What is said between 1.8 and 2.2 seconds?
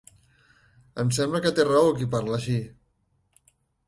qui